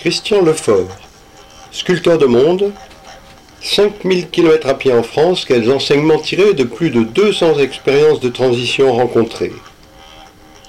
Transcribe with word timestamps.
Christian 0.00 0.40
Lefort, 0.40 0.88
sculpteur 1.72 2.16
de 2.16 2.24
monde, 2.24 2.72
5000 3.60 4.30
km 4.30 4.66
à 4.66 4.72
pied 4.72 4.94
en 4.94 5.02
France, 5.02 5.44
quels 5.44 5.70
enseignements 5.70 6.18
tirés 6.18 6.54
de 6.54 6.64
plus 6.64 6.88
de 6.88 7.02
200 7.02 7.58
expériences 7.58 8.18
de 8.18 8.30
transition 8.30 8.94
rencontrées? 8.94 9.52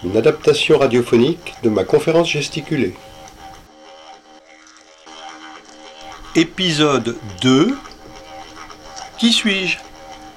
Une 0.03 0.17
adaptation 0.17 0.77
radiophonique 0.77 1.53
de 1.63 1.69
ma 1.69 1.85
conférence 1.85 2.29
gesticulée. 2.29 2.93
Épisode 6.35 7.15
2 7.39 7.77
Qui 9.17 9.31
suis-je? 9.31 9.77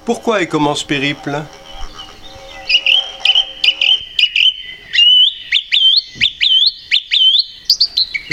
Pourquoi 0.05 0.41
et 0.41 0.47
comment 0.47 0.77
ce 0.77 0.85
périple? 0.85 1.43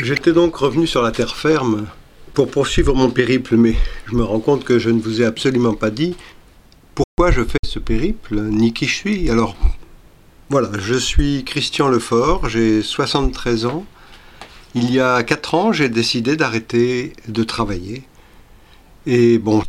J'étais 0.04 0.34
donc 0.34 0.55
revenu 0.55 0.88
sur 0.88 1.04
la 1.04 1.12
terre 1.12 1.36
ferme 1.36 1.86
pour 2.34 2.50
poursuivre 2.50 2.96
mon 2.96 3.12
périple, 3.12 3.55
mais 3.55 3.76
je 4.08 4.16
me 4.16 4.24
rends 4.24 4.40
compte 4.40 4.64
que 4.64 4.80
je 4.80 4.90
ne 4.90 5.00
vous 5.00 5.22
ai 5.22 5.26
absolument 5.26 5.76
pas 5.76 5.91
dit 5.91 6.16
pourquoi 6.96 7.30
je 7.30 7.44
fais 7.44 7.60
ce 7.64 7.77
périple, 7.77 8.41
ni 8.41 8.74
qui 8.74 8.88
je 8.88 8.96
suis. 8.96 9.30
Alors, 9.30 9.55
voilà, 10.50 10.72
je 10.80 10.96
suis 10.96 11.44
Christian 11.44 11.88
Lefort, 11.88 12.50
j'ai 12.50 12.82
73 12.82 13.68
ans. 13.68 13.86
Il 14.74 14.91
y 14.91 15.00
a 15.00 15.22
4 15.22 15.54
ans, 15.54 15.72
j'ai 15.72 15.88
décidé 15.88 16.36
d'arrêter 16.36 17.13
de 17.27 17.44
travailler. 17.44 18.02
Et 19.05 19.38
bon, 19.38 19.62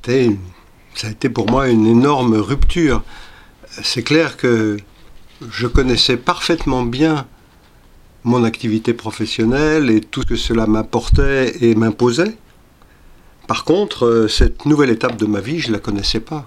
ça 0.94 1.08
a 1.08 1.10
été 1.10 1.28
pour 1.28 1.50
moi 1.50 1.68
une 1.68 1.86
énorme 1.86 2.36
rupture. 2.36 3.02
C'est 3.82 4.02
clair 4.02 4.38
que 4.38 4.78
je 5.50 5.66
connaissais 5.66 6.16
parfaitement 6.16 6.84
bien 6.84 7.26
mon 8.24 8.44
activité 8.44 8.94
professionnelle 8.94 9.90
et 9.90 10.00
tout 10.00 10.22
ce 10.22 10.26
que 10.26 10.36
cela 10.36 10.66
m'apportait 10.66 11.54
et 11.60 11.74
m'imposait. 11.74 12.36
Par 13.48 13.64
contre, 13.64 14.06
euh, 14.06 14.28
cette 14.28 14.66
nouvelle 14.66 14.90
étape 14.90 15.16
de 15.16 15.26
ma 15.26 15.40
vie, 15.40 15.58
je 15.58 15.68
ne 15.68 15.74
la 15.74 15.78
connaissais 15.80 16.20
pas. 16.20 16.46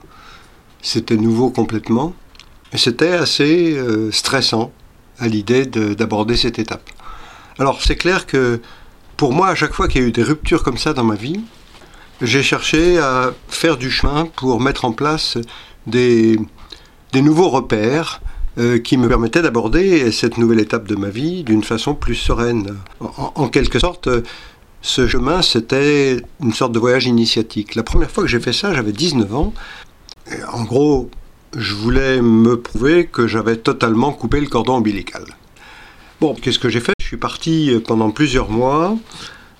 C'était 0.81 1.17
nouveau 1.17 1.49
complètement. 1.49 2.15
Et 2.73 2.77
c'était 2.77 3.11
assez 3.11 3.75
euh, 3.77 4.11
stressant 4.11 4.71
à 5.19 5.27
l'idée 5.27 5.65
d'aborder 5.65 6.35
cette 6.35 6.59
étape. 6.59 6.89
Alors 7.57 7.81
c'est 7.81 7.95
clair 7.95 8.25
que 8.25 8.59
pour 9.15 9.33
moi, 9.33 9.47
à 9.47 9.55
chaque 9.55 9.73
fois 9.73 9.87
qu'il 9.87 10.01
y 10.01 10.03
a 10.03 10.07
eu 10.07 10.11
des 10.11 10.23
ruptures 10.23 10.61
comme 10.61 10.77
ça 10.77 10.93
dans 10.93 11.05
ma 11.05 11.15
vie, 11.15 11.39
j'ai 12.21 12.43
cherché 12.43 12.97
à 12.97 13.33
faire 13.47 13.77
du 13.77 13.89
chemin 13.91 14.25
pour 14.25 14.59
mettre 14.59 14.83
en 14.83 14.91
place 14.91 15.37
des, 15.87 16.37
des 17.13 17.21
nouveaux 17.21 17.49
repères, 17.49 18.21
euh, 18.57 18.79
qui 18.79 18.97
me 18.97 19.07
permettait 19.07 19.41
d'aborder 19.41 20.11
cette 20.11 20.37
nouvelle 20.37 20.59
étape 20.59 20.87
de 20.87 20.95
ma 20.95 21.09
vie 21.09 21.43
d'une 21.43 21.63
façon 21.63 21.95
plus 21.95 22.15
sereine. 22.15 22.77
En, 22.99 23.47
quelque 23.49 23.79
sorte, 23.79 24.09
ce 24.81 25.07
chemin, 25.07 25.41
c'était 25.41 26.17
une 26.41 26.53
sorte 26.53 26.71
de 26.71 26.79
voyage 26.79 27.05
initiatique. 27.05 27.75
La 27.75 27.83
première 27.83 28.09
fois 28.09 28.23
que 28.23 28.29
j'ai 28.29 28.39
fait 28.39 28.53
ça, 28.53 28.73
j'avais 28.73 28.91
19 28.91 29.35
ans. 29.35 29.53
en 30.51 30.63
gros, 30.63 31.09
je 31.55 31.73
voulais 31.73 32.21
me 32.21 32.59
prouver 32.59 33.07
que 33.07 33.27
j'avais 33.27 33.57
totalement 33.57 34.11
coupé 34.11 34.39
le 34.39 34.47
cordon 34.47 34.75
ombilical. 34.75 35.23
Bon, 36.21 36.33
qu'est-ce 36.33 36.59
que 36.59 36.69
j'ai 36.69 36.79
fait? 36.79 36.93
Je 37.01 37.05
suis 37.07 37.17
parti 37.17 37.71
pendant 37.87 38.09
plusieurs 38.11 38.49
mois 38.49 38.97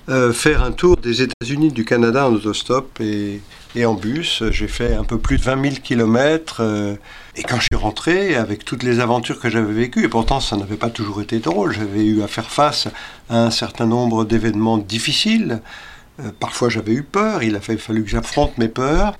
euh, 0.08 0.32
faire 0.32 0.62
un 0.62 0.72
tour 0.72 0.96
des 0.96 1.22
États-Unis, 1.22 1.72
du 1.72 1.84
Canada 1.84 2.28
en 2.28 2.32
autostop 2.32 3.00
et, 3.00 3.40
en 3.84 3.94
bus. 3.94 4.42
J'ai 4.50 4.68
fait 4.68 4.94
un 4.94 5.04
peu 5.04 5.18
plus 5.18 5.36
de 5.36 5.42
20 5.42 5.62
000 5.62 5.74
km. 5.82 6.62
et 7.36 7.42
quand 7.42 7.56
je 7.56 7.64
suis 7.64 7.76
rentré, 7.76 8.34
avec 8.34 8.64
toutes 8.64 8.82
les 8.82 9.00
aventures 9.00 9.38
que 9.38 9.50
j'avais 9.50 9.72
vécues, 9.72 10.04
et 10.04 10.08
pourtant 10.08 10.40
ça 10.40 10.56
n'avait 10.56 10.76
pas 10.76 10.88
toujours 10.88 11.20
été 11.20 11.40
drôle, 11.40 11.72
j'avais 11.72 12.04
eu 12.04 12.22
à 12.22 12.28
faire 12.28 12.50
face 12.50 12.88
à 13.28 13.44
un 13.44 13.50
certain 13.50 13.86
nombre 13.86 14.24
d'événements 14.24 14.78
difficiles. 14.78 15.60
Euh, 16.20 16.30
parfois 16.40 16.70
j'avais 16.70 16.92
eu 16.92 17.02
peur, 17.02 17.42
il 17.42 17.54
a 17.54 17.60
fallu 17.60 18.02
que 18.02 18.08
j'affronte 18.08 18.56
mes 18.56 18.68
peurs, 18.68 19.18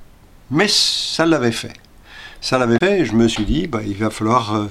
mais 0.51 0.69
ça 0.69 1.27
l'avait 1.27 1.53
fait. 1.53 1.75
Ça 2.41 2.59
l'avait 2.59 2.79
fait 2.79 3.01
et 3.01 3.05
je 3.05 3.13
me 3.13 3.29
suis 3.29 3.45
dit, 3.45 3.67
bah, 3.67 3.81
il 3.87 3.97
va 3.97 4.11
falloir... 4.11 4.69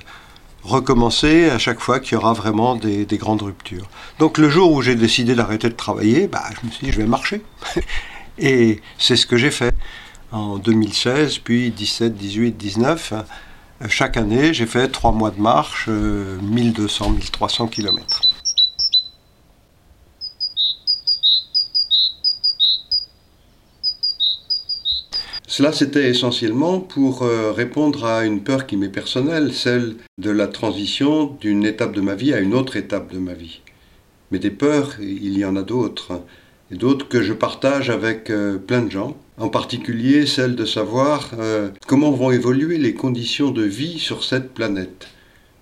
Recommencer 0.66 1.50
à 1.50 1.60
chaque 1.60 1.80
fois 1.80 2.00
qu'il 2.00 2.14
y 2.14 2.16
aura 2.18 2.34
vraiment 2.34 2.76
des, 2.76 3.06
grandes 3.14 3.44
ruptures. 3.44 3.88
Donc 4.20 4.40
le 4.40 4.50
jour 4.50 4.72
où 4.72 4.82
j'ai 4.82 4.96
décidé 4.96 5.36
d'arrêter 5.36 5.70
de 5.70 5.76
travailler, 5.76 6.28
bah, 6.28 6.44
je 6.60 6.66
me 6.66 6.72
suis 6.72 6.88
dit 6.88 6.92
je 6.92 6.98
vais 6.98 7.08
marcher. 7.08 7.42
Et 8.40 8.82
c'est 8.98 9.16
ce 9.16 9.26
que 9.28 9.38
j'ai 9.38 9.52
fait 9.52 9.76
en 10.32 10.58
2016, 10.58 11.38
puis 11.38 11.72
17, 11.72 12.16
18, 12.16 12.58
19. 12.58 13.14
Chaque 13.90 14.18
année, 14.18 14.54
j'ai 14.54 14.66
fait 14.66 14.88
trois 14.88 15.12
mois 15.12 15.32
de 15.32 15.40
marche, 15.40 15.88
1200, 15.88 17.12
1300 17.12 17.68
km. 17.68 18.35
Cela, 25.58 25.72
c'était 25.72 26.10
essentiellement 26.10 26.82
pour 26.82 27.22
euh, 27.22 27.54
répondre 27.54 28.04
à 28.04 28.26
une 28.26 28.44
peur 28.44 28.68
qui 28.68 28.76
m'est 28.76 28.90
personnelle, 28.90 29.54
celle 29.54 29.96
de 30.18 30.30
la 30.30 30.48
transition 30.48 31.38
d'une 31.40 31.64
étape 31.64 31.96
de 31.96 32.02
ma 32.02 32.14
vie 32.14 32.34
à 32.34 32.42
une 32.42 32.54
autre 32.54 32.76
étape 32.76 33.14
de 33.14 33.20
ma 33.20 33.34
vie. 33.34 33.62
Mais 34.32 34.40
des 34.40 34.52
peurs, 34.52 34.96
il 35.00 35.38
y 35.38 35.46
en 35.46 35.56
a 35.56 35.62
d'autres, 35.62 36.22
et 36.72 36.76
d'autres 36.76 37.08
que 37.08 37.22
je 37.22 37.32
partage 37.32 37.90
avec 37.90 38.32
euh, 38.32 38.58
plein 38.58 38.82
de 38.82 38.92
gens, 38.92 39.16
en 39.38 39.48
particulier 39.48 40.26
celle 40.26 40.58
de 40.58 40.66
savoir 40.66 41.32
euh, 41.40 41.70
comment 41.88 42.12
vont 42.12 42.32
évoluer 42.32 42.78
les 42.78 42.94
conditions 42.94 43.52
de 43.52 43.64
vie 43.64 43.98
sur 43.98 44.26
cette 44.26 44.54
planète. 44.54 45.08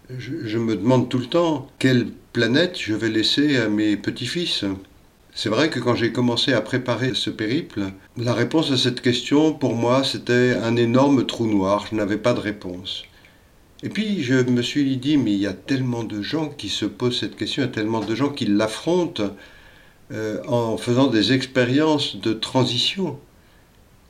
je 0.09 0.57
me 0.57 0.75
demande 0.75 1.07
tout 1.07 1.19
le 1.19 1.27
temps 1.27 1.67
quelle 1.77 2.07
planète 2.31 2.79
je 2.79 2.95
vais 2.95 3.09
laisser 3.09 3.57
à 3.57 3.69
mes 3.69 3.95
petits-fils. 3.95 4.65
C'est 5.35 5.49
vrai 5.49 5.69
que 5.69 5.79
quand 5.79 5.95
j'ai 5.95 6.11
commencé 6.11 6.53
à 6.53 6.61
préparer 6.61 7.15
ce 7.15 7.31
périple, 7.31 7.91
la 8.17 8.35
réponse 8.35 8.71
à 8.71 8.77
cette 8.77 9.01
question, 9.01 9.51
pour 9.53 9.73
moi, 9.73 10.03
c'était 10.03 10.55
un 10.61 10.75
énorme 10.75 11.25
trou 11.25 11.47
noir, 11.47 11.87
je 11.89 11.95
n'avais 11.95 12.17
pas 12.17 12.33
de 12.33 12.39
réponse. 12.39 13.03
Et 13.81 13.89
puis 13.89 14.21
je 14.23 14.35
me 14.35 14.61
suis 14.61 14.95
dit, 14.97 15.17
mais 15.17 15.33
il 15.33 15.39
y 15.39 15.47
a 15.47 15.53
tellement 15.53 16.03
de 16.03 16.21
gens 16.21 16.49
qui 16.49 16.69
se 16.69 16.85
posent 16.85 17.19
cette 17.19 17.35
question, 17.35 17.63
il 17.63 17.65
y 17.65 17.69
a 17.69 17.71
tellement 17.71 17.99
de 18.01 18.13
gens 18.13 18.29
qui 18.29 18.45
l'affrontent 18.45 19.35
euh, 20.11 20.39
en 20.47 20.77
faisant 20.77 21.07
des 21.07 21.33
expériences 21.33 22.15
de 22.17 22.33
transition. 22.33 23.19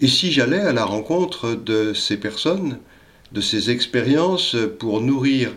Et 0.01 0.07
si 0.07 0.31
j'allais 0.31 0.59
à 0.59 0.73
la 0.73 0.83
rencontre 0.83 1.55
de 1.55 1.93
ces 1.93 2.17
personnes, 2.17 2.79
de 3.31 3.39
ces 3.39 3.71
expériences 3.71 4.57
pour 4.77 4.99
nourrir 4.99 5.55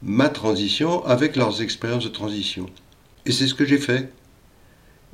ma 0.00 0.28
transition 0.28 1.04
avec 1.04 1.34
leurs 1.34 1.60
expériences 1.60 2.04
de 2.04 2.10
transition 2.10 2.66
Et 3.26 3.32
c'est 3.32 3.48
ce 3.48 3.54
que 3.54 3.64
j'ai 3.64 3.78
fait. 3.78 4.12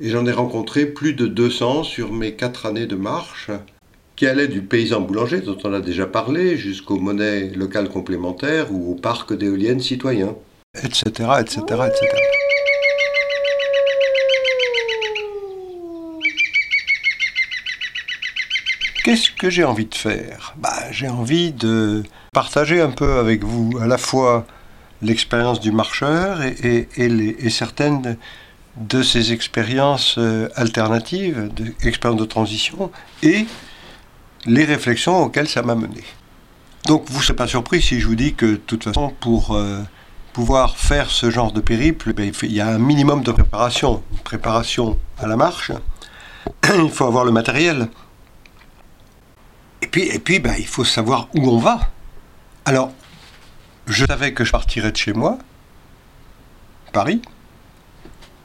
Et 0.01 0.09
j'en 0.09 0.25
ai 0.25 0.31
rencontré 0.33 0.85
plus 0.85 1.13
de 1.13 1.25
200 1.25 1.83
sur 1.83 2.11
mes 2.11 2.33
quatre 2.33 2.65
années 2.65 2.85
de 2.85 2.97
marche, 2.97 3.49
qui 4.17 4.27
allaient 4.27 4.49
du 4.49 4.61
paysan 4.61 4.99
boulanger, 4.99 5.39
dont 5.39 5.57
on 5.63 5.73
a 5.73 5.79
déjà 5.79 6.05
parlé, 6.05 6.57
jusqu'aux 6.57 6.99
monnaies 6.99 7.49
locales 7.55 7.87
complémentaires 7.87 8.73
ou 8.73 8.91
au 8.91 8.95
parc 8.95 9.33
d'éoliennes 9.33 9.79
citoyens, 9.79 10.35
etc., 10.83 11.05
etc., 11.39 11.61
etc. 11.61 12.07
Qu'est-ce 19.05 19.31
que 19.31 19.49
j'ai 19.49 19.63
envie 19.63 19.85
de 19.85 19.95
faire? 19.95 20.55
Bah, 20.57 20.91
J'ai 20.91 21.07
envie 21.07 21.53
de 21.53 22.03
partager 22.33 22.81
un 22.81 22.89
peu 22.91 23.13
avec 23.13 23.45
vous 23.45 23.77
à 23.79 23.87
la 23.87 23.97
fois 23.97 24.45
l'expérience 25.01 25.61
du 25.61 25.71
marcheur 25.71 26.41
et, 26.41 26.89
et 26.97 27.49
certaines 27.49 28.17
de 28.77 29.01
ces 29.01 29.31
expériences 29.31 30.15
euh, 30.17 30.49
alternatives, 30.55 31.49
expériences 31.81 32.19
de 32.19 32.25
transition, 32.25 32.91
et 33.23 33.45
les 34.45 34.65
réflexions 34.65 35.23
auxquelles 35.23 35.47
ça 35.47 35.61
m'a 35.61 35.75
mené. 35.75 36.03
Donc 36.85 37.09
vous 37.09 37.19
ne 37.19 37.23
serez 37.23 37.35
pas 37.35 37.47
surpris 37.47 37.81
si 37.81 37.99
je 37.99 38.07
vous 38.07 38.15
dis 38.15 38.33
que 38.33 38.45
de 38.45 38.55
toute 38.55 38.83
façon, 38.83 39.13
pour 39.19 39.55
euh, 39.55 39.81
pouvoir 40.33 40.77
faire 40.77 41.09
ce 41.09 41.31
genre 41.31 41.51
de 41.51 41.61
périple, 41.61 42.13
ben, 42.13 42.31
il 42.43 42.53
y 42.53 42.61
a 42.61 42.67
un 42.67 42.77
minimum 42.77 43.23
de 43.23 43.31
préparation. 43.31 44.03
Préparation 44.23 44.99
à 45.17 45.27
la 45.27 45.35
marche, 45.35 45.71
il 46.75 46.89
faut 46.91 47.05
avoir 47.05 47.25
le 47.25 47.31
matériel. 47.31 47.87
Et 49.81 49.87
puis, 49.87 50.03
et 50.03 50.19
puis 50.19 50.39
ben, 50.39 50.55
il 50.59 50.67
faut 50.67 50.83
savoir 50.83 51.29
où 51.33 51.49
on 51.49 51.57
va. 51.57 51.79
Alors, 52.65 52.91
je 53.87 54.05
savais 54.05 54.33
que 54.33 54.43
je 54.43 54.51
partirais 54.51 54.91
de 54.91 54.97
chez 54.97 55.13
moi, 55.13 55.37
Paris, 56.91 57.21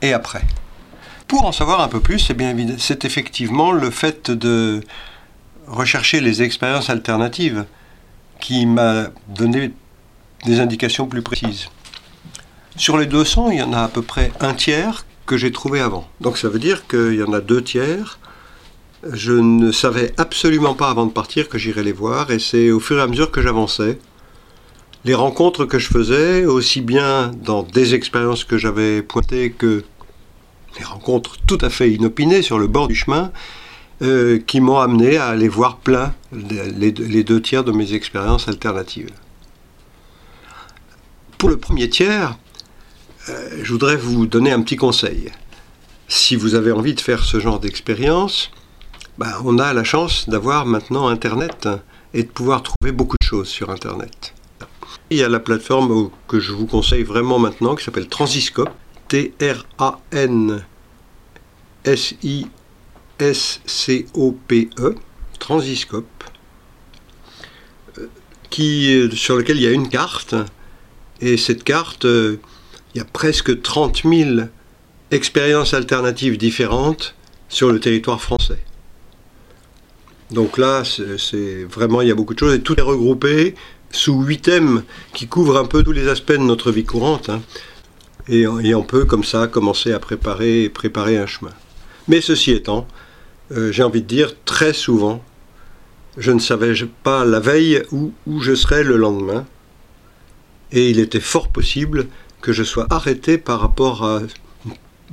et 0.03 0.13
après. 0.13 0.43
Pour 1.29 1.45
en 1.45 1.53
savoir 1.53 1.81
un 1.81 1.89
peu 1.89 2.01
plus, 2.01 2.19
c'est 2.19 2.35
bien 2.35 2.55
c'est 2.79 3.05
effectivement 3.05 3.73
le 3.73 3.91
fait 3.91 4.31
de 4.31 4.81
rechercher 5.67 6.21
les 6.21 6.43
expériences 6.43 6.91
alternatives 6.91 7.65
qui 8.41 8.67
m'a 8.67 9.09
donné 9.29 9.73
des 10.45 10.61
indications 10.61 11.07
plus 11.07 11.23
précises. 11.23 11.69
Sur 12.77 12.99
les 12.99 13.07
200, 13.07 13.51
il 13.51 13.59
y 13.59 13.63
en 13.63 13.73
a 13.73 13.83
à 13.83 13.89
peu 13.89 14.03
près 14.03 14.33
un 14.41 14.55
tiers 14.55 15.05
que 15.27 15.37
j'ai 15.37 15.53
trouvé 15.53 15.81
avant. 15.81 16.09
Donc 16.21 16.39
ça 16.39 16.49
veut 16.49 16.59
dire 16.59 16.87
qu'il 16.89 17.15
y 17.15 17.23
en 17.23 17.33
a 17.33 17.41
deux 17.41 17.63
tiers. 17.63 18.19
Je 19.05 19.33
ne 19.33 19.71
savais 19.71 20.13
absolument 20.19 20.75
pas 20.75 20.91
avant 20.91 21.07
de 21.07 21.13
partir 21.13 21.49
que 21.49 21.59
j'irais 21.59 21.85
les 21.85 21.93
voir 21.93 22.31
et 22.31 22.39
c'est 22.39 22.71
au 22.71 22.81
fur 22.81 22.99
et 22.99 23.03
à 23.03 23.07
mesure 23.07 23.31
que 23.31 23.41
j'avançais 23.41 23.99
les 25.05 25.15
rencontres 25.15 25.65
que 25.65 25.79
je 25.79 25.89
faisais, 25.89 26.45
aussi 26.45 26.81
bien 26.81 27.33
dans 27.43 27.63
des 27.63 27.95
expériences 27.95 28.45
que 28.45 28.59
j'avais 28.59 29.03
pointées 29.03 29.51
que 29.51 29.85
des 30.79 30.85
rencontres 30.85 31.37
tout 31.47 31.59
à 31.61 31.71
fait 31.71 31.91
inopinées 31.91 32.43
sur 32.43 32.59
le 32.59 32.67
bord 32.67 32.87
du 32.87 32.95
chemin, 32.95 33.33
euh, 34.03 34.39
qui 34.39 34.61
m'ont 34.61 34.79
amené 34.79 35.17
à 35.17 35.27
aller 35.27 35.49
voir 35.49 35.77
plein 35.77 36.15
les, 36.33 36.93
deux 36.93 37.43
tiers 37.43 37.65
de 37.65 37.73
mes 37.73 37.93
expériences 37.95 38.49
alternatives. 38.49 39.11
Pour 41.39 41.49
le 41.49 41.57
premier 41.57 41.89
tiers, 41.89 42.37
euh, 43.29 43.61
je 43.63 43.73
voudrais 43.73 43.97
vous 43.97 44.27
donner 44.27 44.53
un 44.53 44.63
petit 44.63 44.77
conseil. 44.77 45.31
Si 46.09 46.37
vous 46.37 46.55
avez 46.55 46.73
envie 46.73 46.95
de 46.95 47.01
faire 47.01 47.25
ce 47.25 47.41
genre 47.41 47.61
d'expérience, 47.61 48.51
ben, 49.19 49.33
on 49.45 49.59
a 49.59 49.73
la 49.73 49.85
chance 49.85 50.29
d'avoir 50.29 50.67
maintenant 50.67 51.09
Internet 51.09 51.69
et 52.13 52.23
de 52.23 52.29
pouvoir 52.29 52.63
trouver 52.63 52.93
beaucoup 52.93 53.17
de 53.21 53.27
choses 53.27 53.49
sur 53.49 53.71
Internet. 53.71 54.35
Il 55.13 55.19
y 55.19 55.25
a 55.25 55.29
la 55.29 55.41
plateforme 55.41 56.11
que 56.29 56.39
je 56.39 56.53
vous 56.53 56.67
conseille 56.67 57.03
vraiment 57.03 57.41
maintenant 57.41 57.75
qui 57.75 57.85
s'appelle 57.85 58.07
Transiscope, 58.07 58.71
T-R-A-N-S-I 59.09 59.67
SCOPE, 63.21 64.71
Transiscope, 65.41 66.25
qui, 68.51 69.11
sur 69.15 69.37
lequel 69.37 69.57
il 69.57 69.63
y 69.65 69.67
a 69.67 69.73
une 69.73 69.89
carte. 69.89 70.37
Et 71.21 71.37
cette 71.37 71.65
carte, 71.65 72.05
euh, 72.05 72.39
il 72.95 72.99
y 72.99 73.01
a 73.01 73.05
presque 73.05 73.61
30 73.63 74.03
000 74.05 74.47
expériences 75.11 75.75
alternatives 75.75 76.39
différentes 76.39 77.17
sur 77.49 77.73
le 77.73 77.81
territoire 77.81 78.23
français. 78.23 78.63
Donc 80.31 80.57
là, 80.57 80.85
c'est 80.85 81.65
vraiment, 81.65 82.01
il 82.01 82.09
y 82.09 82.13
a 82.13 82.15
beaucoup 82.15 82.35
de 82.35 82.39
choses 82.39 82.55
et 82.55 82.61
tout 82.61 82.79
est 82.79 82.83
regroupé 82.83 83.57
sous 83.91 84.23
huit 84.23 84.43
thèmes 84.43 84.83
qui 85.15 85.27
couvrent 85.27 85.59
un 85.59 85.65
peu 85.65 85.83
tous 85.83 85.93
les 85.93 86.09
aspects 86.09 86.33
de 86.33 86.39
notre 86.39 86.71
vie 86.71 86.85
courante. 86.85 87.29
Hein. 87.29 87.43
Et, 88.29 88.47
on 88.47 88.83
peut 88.83 89.05
comme 89.05 89.25
ça 89.25 89.49
commencer 89.49 89.93
à 89.93 89.99
préparer, 89.99 90.69
préparer 90.69 91.19
un 91.19 91.27
chemin. 91.27 91.53
Mais 92.07 92.21
ceci 92.21 92.53
étant, 92.53 92.87
euh, 93.53 93.73
j'ai 93.73 93.83
envie 93.83 94.03
de 94.03 94.07
dire, 94.07 94.35
très 94.45 94.73
souvent, 94.73 95.23
je 96.17 96.31
ne 96.31 96.39
savais 96.39 96.75
pas 97.03 97.25
la 97.25 97.41
veille 97.41 97.83
où, 97.91 98.13
où 98.27 98.41
je 98.41 98.55
serais 98.55 98.85
le 98.85 98.97
lendemain. 98.97 99.47
Et 100.71 100.91
il 100.91 101.01
était 101.01 101.21
fort 101.21 101.49
possible 101.49 102.07
que 102.41 102.53
je 102.53 102.63
sois 102.63 102.87
arrêté 102.91 103.39
par 103.39 103.61
rapport 103.61 104.05
à 104.05 104.21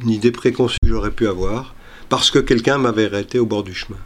une 0.01 0.09
idée 0.09 0.31
préconçue 0.31 0.77
que 0.81 0.87
j'aurais 0.87 1.11
pu 1.11 1.27
avoir, 1.27 1.73
parce 2.09 2.29
que 2.29 2.39
quelqu'un 2.39 2.77
m'avait 2.77 3.05
arrêté 3.05 3.39
au 3.39 3.45
bord 3.45 3.63
du 3.63 3.73
chemin. 3.73 3.97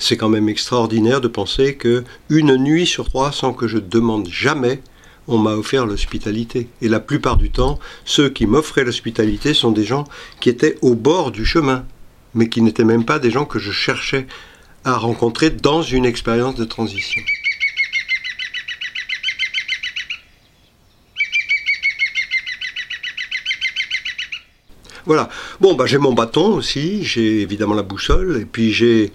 C'est 0.00 0.16
quand 0.16 0.28
même 0.28 0.48
extraordinaire 0.48 1.20
de 1.20 1.28
penser 1.28 1.76
que 1.76 2.02
une 2.28 2.56
nuit 2.56 2.86
sur 2.86 3.08
trois, 3.08 3.30
sans 3.30 3.52
que 3.52 3.68
je 3.68 3.78
demande 3.78 4.28
jamais, 4.28 4.82
on 5.28 5.38
m'a 5.38 5.52
offert 5.52 5.86
l'hospitalité. 5.86 6.66
Et 6.82 6.88
la 6.88 6.98
plupart 6.98 7.36
du 7.36 7.50
temps, 7.50 7.78
ceux 8.04 8.28
qui 8.28 8.46
m'offraient 8.46 8.82
l'hospitalité 8.82 9.54
sont 9.54 9.70
des 9.70 9.84
gens 9.84 10.04
qui 10.40 10.48
étaient 10.48 10.76
au 10.82 10.96
bord 10.96 11.30
du 11.30 11.46
chemin 11.46 11.84
mais 12.34 12.48
qui 12.48 12.62
n'étaient 12.62 12.84
même 12.84 13.04
pas 13.04 13.18
des 13.18 13.30
gens 13.30 13.44
que 13.44 13.58
je 13.58 13.72
cherchais 13.72 14.26
à 14.84 14.96
rencontrer 14.96 15.50
dans 15.50 15.82
une 15.82 16.06
expérience 16.06 16.54
de 16.54 16.64
transition. 16.64 17.22
Voilà. 25.06 25.28
Bon, 25.60 25.74
bah, 25.74 25.86
j'ai 25.86 25.98
mon 25.98 26.12
bâton 26.12 26.54
aussi, 26.54 27.04
j'ai 27.04 27.40
évidemment 27.40 27.74
la 27.74 27.82
boussole, 27.82 28.38
et 28.40 28.44
puis 28.44 28.72
j'ai 28.72 29.10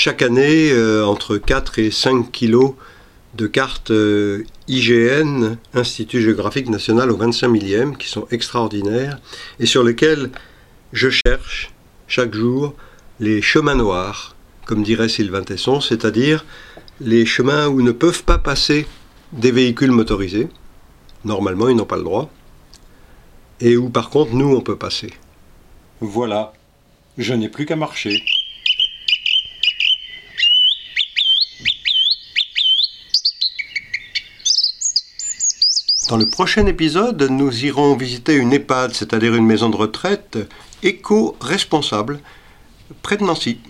chaque 0.00 0.22
année 0.22 0.72
euh, 0.72 1.04
entre 1.04 1.36
4 1.36 1.78
et 1.78 1.90
5 1.90 2.32
kilos 2.32 2.72
de 3.34 3.46
cartes 3.46 3.90
euh, 3.90 4.44
IGN, 4.66 5.58
Institut 5.74 6.22
géographique 6.22 6.70
national 6.70 7.10
au 7.10 7.18
25 7.18 7.48
millième, 7.48 7.98
qui 7.98 8.08
sont 8.08 8.26
extraordinaires, 8.30 9.18
et 9.58 9.66
sur 9.66 9.84
lesquelles 9.84 10.30
je 10.94 11.10
cherche 11.10 11.74
chaque 12.08 12.34
jour 12.34 12.74
les 13.20 13.42
chemins 13.42 13.74
noirs, 13.74 14.36
comme 14.64 14.82
dirait 14.82 15.10
Sylvain 15.10 15.42
Tesson, 15.42 15.82
c'est-à-dire 15.82 16.46
les 17.02 17.26
chemins 17.26 17.68
où 17.68 17.82
ne 17.82 17.92
peuvent 17.92 18.24
pas 18.24 18.38
passer 18.38 18.86
des 19.32 19.50
véhicules 19.50 19.92
motorisés. 19.92 20.48
Normalement, 21.26 21.68
ils 21.68 21.76
n'ont 21.76 21.84
pas 21.84 21.98
le 21.98 22.04
droit. 22.04 22.30
Et 23.60 23.76
où 23.76 23.90
par 23.90 24.08
contre, 24.08 24.32
nous, 24.32 24.56
on 24.56 24.62
peut 24.62 24.76
passer. 24.78 25.12
Voilà, 26.00 26.54
je 27.18 27.34
n'ai 27.34 27.50
plus 27.50 27.66
qu'à 27.66 27.76
marcher. 27.76 28.22
Dans 36.10 36.16
le 36.16 36.26
prochain 36.26 36.66
épisode, 36.66 37.22
nous 37.30 37.64
irons 37.64 37.94
visiter 37.94 38.34
une 38.34 38.52
EHPAD, 38.52 38.94
c'est-à-dire 38.94 39.36
une 39.36 39.46
maison 39.46 39.70
de 39.70 39.76
retraite 39.76 40.38
éco-responsable, 40.82 42.18
près 43.00 43.16
de 43.16 43.22
Nancy. 43.22 43.60